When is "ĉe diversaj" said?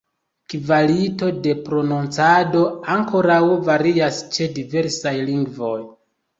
4.39-5.17